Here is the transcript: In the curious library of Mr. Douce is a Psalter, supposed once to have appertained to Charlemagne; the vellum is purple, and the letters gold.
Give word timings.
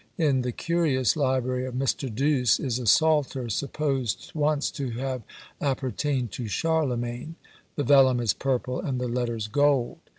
In 0.17 0.41
the 0.41 0.51
curious 0.51 1.15
library 1.15 1.63
of 1.67 1.75
Mr. 1.75 2.09
Douce 2.11 2.59
is 2.59 2.79
a 2.79 2.87
Psalter, 2.87 3.49
supposed 3.49 4.31
once 4.33 4.71
to 4.71 4.89
have 4.89 5.21
appertained 5.61 6.31
to 6.31 6.47
Charlemagne; 6.47 7.35
the 7.75 7.83
vellum 7.83 8.19
is 8.19 8.33
purple, 8.33 8.79
and 8.79 8.99
the 8.99 9.07
letters 9.07 9.45
gold. 9.47 9.99